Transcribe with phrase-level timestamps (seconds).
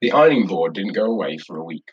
[0.00, 1.84] The ironing board didn't go away for a week.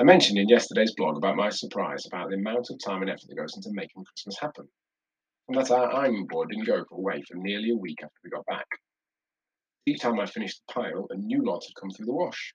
[0.00, 3.28] I mentioned in yesterday's blog about my surprise about the amount of time and effort
[3.28, 4.68] that goes into making Christmas happen,
[5.46, 8.46] and that our ironing board didn't go away for nearly a week after we got
[8.46, 8.66] back.
[9.86, 12.52] Each time I finished the pile, a new lot had come through the wash.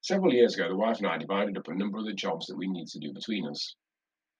[0.00, 2.56] Several years ago, the wife and I divided up a number of the jobs that
[2.56, 3.76] we need to do between us.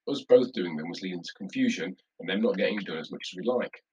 [0.09, 3.29] Us both doing them was leading to confusion and them not getting done as much
[3.31, 3.85] as we'd like.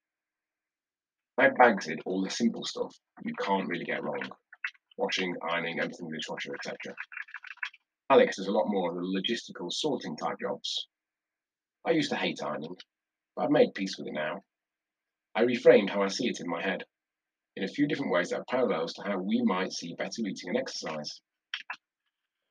[1.38, 2.96] I Bagsid all the simple stuff
[3.26, 4.32] you can't really get wrong
[4.98, 6.96] washing, ironing, the dishwasher, etc.
[8.10, 10.88] Alex does a lot more of the logistical sorting type jobs.
[11.86, 12.76] I used to hate ironing,
[13.36, 14.42] but I've made peace with it now.
[15.36, 16.84] I reframed how I see it in my head
[17.56, 20.50] in a few different ways that are parallels to how we might see better eating
[20.50, 21.22] and exercise.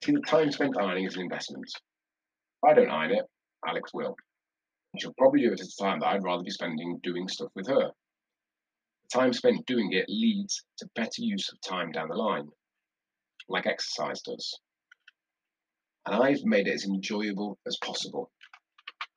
[0.04, 1.64] See, the time spent ironing is an investment.
[1.66, 3.24] If I don't iron it,
[3.66, 4.14] Alex will.
[4.92, 7.50] And she'll probably do it at a time that I'd rather be spending doing stuff
[7.54, 7.90] with her.
[9.12, 12.48] The time spent doing it leads to better use of time down the line,
[13.48, 14.58] like exercise does.
[16.06, 18.32] And I've made it as enjoyable as possible.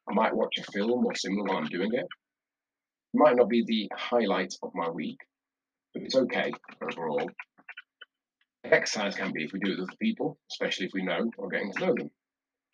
[0.07, 2.05] I might watch a film or similar while I'm doing it.
[2.05, 5.17] It might not be the highlight of my week,
[5.93, 7.27] but it's okay overall.
[8.65, 11.49] Exercise can be if we do it with other people, especially if we know or
[11.49, 12.11] getting to know them.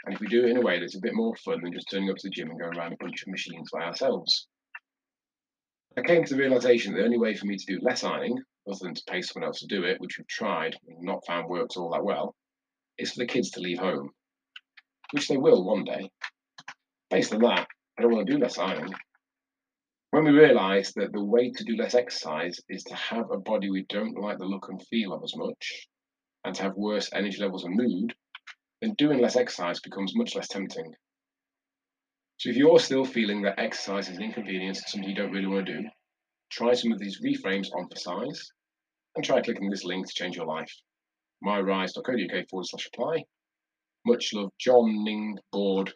[0.06, 1.90] And if we do it in a way that's a bit more fun than just
[1.90, 4.48] turning up to the gym and going around a bunch of machines by ourselves.
[5.98, 8.38] I came to the realization that the only way for me to do less ironing,
[8.68, 11.48] other than to pay someone else to do it, which we've tried and not found
[11.48, 12.36] works all that well,
[12.98, 14.10] is for the kids to leave home,
[15.12, 16.10] which they will one day.
[17.10, 18.94] Based on that, I don't want to do less ironing.
[20.12, 23.70] When we realise that the way to do less exercise is to have a body
[23.70, 25.88] we don't like the look and feel of as much,
[26.44, 28.14] and to have worse energy levels and mood,
[28.82, 30.94] then doing less exercise becomes much less tempting.
[32.38, 35.66] So if you're still feeling that exercise is an inconvenience something you don't really want
[35.68, 35.90] to do,
[36.52, 38.52] try some of these reframes on for size
[39.16, 40.72] and try clicking this link to change your life.
[41.44, 43.24] myrise.co.uk forward slash apply.
[44.06, 45.94] Much love, John Ning Board